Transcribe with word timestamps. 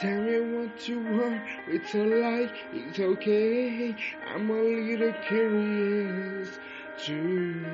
Tell 0.00 0.20
me 0.20 0.38
what 0.38 0.88
you 0.88 1.00
want, 1.00 1.42
it's 1.66 1.92
alright, 1.92 2.52
it's 2.72 3.00
okay. 3.00 3.96
I'm 4.32 4.48
a 4.48 4.62
little 4.62 5.12
curious. 5.26 6.56
Too. 7.04 7.64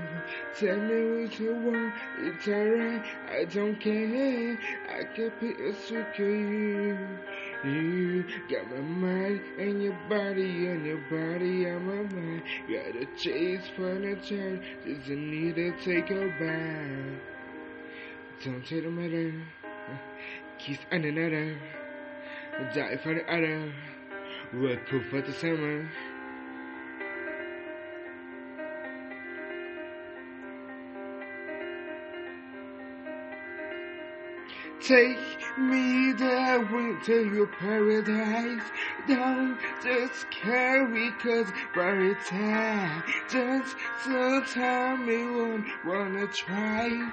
Tell 0.59 0.77
me 0.79 1.21
what 1.21 1.39
you 1.39 1.55
want, 1.55 1.93
it's 2.21 2.49
alright, 2.49 3.05
I 3.31 3.45
don't 3.45 3.79
care. 3.79 4.59
I 4.89 5.05
can 5.15 5.31
put 5.33 5.61
a 5.61 5.75
trick 5.87 6.19
you. 6.19 6.97
You 7.63 8.25
got 8.49 8.71
my 8.71 8.81
mind 8.81 9.41
and 9.59 9.83
your 9.83 9.99
body 10.09 10.67
and 10.69 10.87
your 10.87 11.03
body 11.11 11.67
and 11.67 11.87
my 11.87 12.17
mind. 12.17 12.43
Got 12.71 13.03
a 13.03 13.07
chase 13.19 13.69
for 13.77 13.95
the 13.99 14.17
child, 14.27 14.63
just 14.87 15.09
need 15.11 15.57
to 15.57 15.73
take 15.85 16.11
a 16.11 16.29
bath. 16.41 17.21
Don't 18.43 18.65
take 18.67 18.83
the 18.83 18.91
matter, 18.91 19.35
kiss 20.59 20.79
another, 20.91 21.59
die 22.75 22.97
for 22.97 23.15
the 23.15 23.25
other. 23.33 23.73
We're 24.53 24.81
cool 24.89 25.03
for 25.11 25.21
the 25.21 25.33
summer. 25.33 25.89
Take 34.87 35.19
me 35.59 36.13
there 36.13 36.63
to 37.05 37.35
your 37.35 37.47
paradise. 37.47 38.63
Don't 39.09 39.59
just 39.83 40.31
carry 40.31 41.11
cause 41.13 41.51
very 41.75 42.15
time. 42.27 43.03
Just 43.31 43.77
sometime 44.05 45.07
me 45.07 45.25
won't 45.25 45.67
wanna 45.87 46.27
try. 46.27 47.11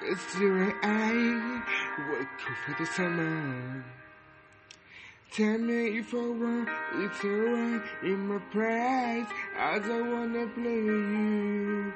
Cause 0.00 0.40
you 0.40 0.56
and 0.56 0.74
I 0.82 2.10
work 2.10 2.40
for 2.66 2.76
the 2.78 2.86
summer. 2.86 3.84
Tell 5.34 5.58
me 5.58 5.98
if 5.98 6.14
I 6.14 6.18
want, 6.18 6.68
it's 6.94 7.24
alright 7.24 7.82
in 8.04 8.28
my 8.28 8.38
price. 8.52 9.26
I 9.58 9.80
don't 9.80 10.12
wanna 10.12 10.46
play 10.54 10.70
you 10.70 11.92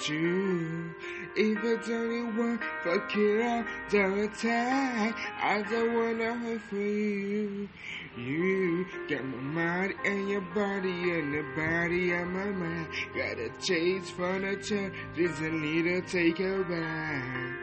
too. 0.00 0.94
If 1.34 1.64
it's 1.64 1.88
only 1.88 2.22
one, 2.38 2.60
fuck 2.84 3.16
it 3.16 3.40
up, 3.42 3.66
don't 3.90 4.20
attack. 4.20 5.16
I 5.42 5.62
don't 5.62 5.94
wanna 5.96 6.34
hurt 6.34 6.60
for 6.60 6.76
you. 6.76 7.68
You 8.16 8.86
got 9.08 9.24
my 9.24 9.36
mind 9.36 9.94
and 10.04 10.28
your 10.28 10.42
body 10.54 11.10
and 11.10 11.34
the 11.34 11.42
body 11.56 12.12
and 12.12 12.32
my 12.32 12.52
mind. 12.52 12.86
Got 13.16 13.40
a 13.40 13.50
chase 13.66 14.12
child, 14.12 14.92
just 15.16 15.42
a 15.42 15.50
to 15.50 16.02
take 16.02 16.38
her 16.38 16.62
back. 16.62 17.56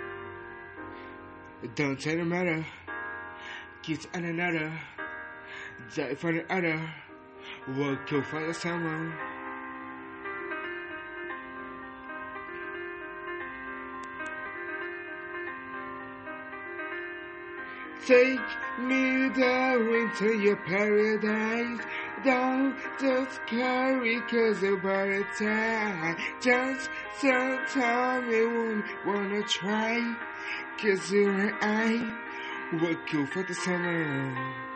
Don't 1.76 1.98
tell 1.98 2.18
the 2.18 2.26
matter, 2.26 2.66
kiss 3.84 4.06
on 4.14 4.26
another. 4.26 4.74
For 5.90 6.32
the 6.32 6.46
other, 6.50 6.80
work 7.78 8.08
to 8.08 8.24
find 8.24 8.56
someone. 8.56 9.14
Take 18.06 18.40
me 18.80 19.30
down 19.30 19.88
into 19.94 20.38
your 20.38 20.58
paradise. 20.58 21.80
Don't 22.26 22.76
just 23.00 23.46
carry 23.46 24.20
cause 24.22 24.64
about 24.64 25.08
a 25.08 25.24
time. 25.38 26.18
Just 26.42 26.90
sometime 27.20 28.30
you 28.30 28.84
won't 29.06 29.06
wanna 29.06 29.44
try. 29.44 30.16
Cause 30.82 31.12
you 31.12 31.30
and 31.30 31.54
I 31.62 32.78
work 32.82 33.10
good 33.10 33.30
for 33.30 33.44
the 33.44 33.54
summer. 33.54 34.73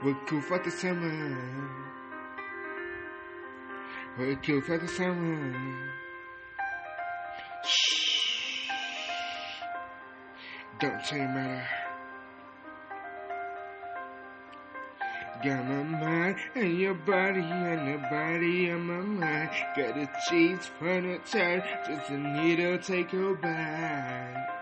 For 0.00 0.14
the 4.78 4.86
summer. 4.86 5.88
Shh. 7.64 8.68
Don't 10.78 11.04
say 11.04 11.18
matter. 11.18 11.66
Got 15.42 15.66
my 15.66 15.82
mind 15.82 16.36
and 16.54 16.78
your 16.78 16.94
body 16.94 17.40
and 17.40 17.94
the 17.94 17.98
body 18.08 18.70
and 18.70 18.86
my 18.86 19.00
mind. 19.00 19.50
Got 19.76 19.96
a 19.96 20.08
cheese 20.28 20.70
for 20.78 21.00
the 21.00 21.18
child, 21.24 21.64
just 21.86 22.10
a 22.10 22.16
needle 22.16 22.78
take 22.78 23.12
a 23.12 23.34
bite. 23.34 24.57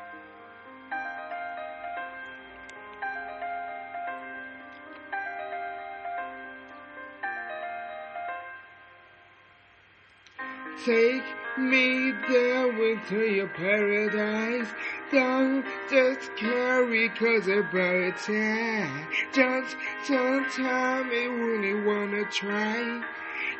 Take 10.87 11.25
me 11.59 12.13
down 12.31 12.81
into 12.81 13.19
your 13.27 13.49
paradise. 13.49 14.69
Don't 15.11 15.65
just 15.91 16.31
carry 16.37 17.09
cause 17.09 17.49
about 17.49 18.17
time. 18.19 19.09
Just 19.33 19.77
sometime 20.05 21.11
it 21.11 21.29
wouldn't 21.29 21.87
wanna 21.87 22.25
try. 22.31 23.03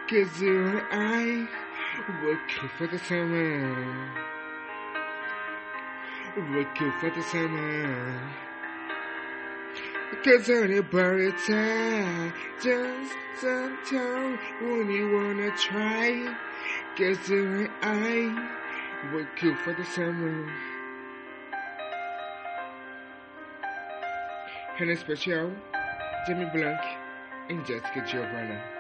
Cause 0.09 0.41
you 0.41 0.69
and 0.69 0.87
I 0.93 1.49
good 2.21 2.71
for 2.79 2.87
the 2.87 2.99
summer. 3.01 3.75
Good 6.37 6.95
for 7.01 7.11
the 7.11 7.23
summer. 7.23 8.21
Cause 10.23 10.49
about 10.49 11.39
time. 11.45 12.33
Just 12.63 13.15
sometime 13.41 14.39
when 14.61 14.91
you 14.93 15.13
wanna 15.13 15.51
try. 15.57 16.37
And 16.99 17.69
I 17.83 18.49
were 19.13 19.29
good 19.39 19.59
for 19.59 19.75
the 19.75 19.85
summer. 19.85 20.51
En 24.81 24.89
especial, 24.89 25.53
Jemi 26.27 26.51
Bloonk 26.55 26.81
and 27.51 27.63
Jéssica 27.67 28.07
Giovanna. 28.07 28.76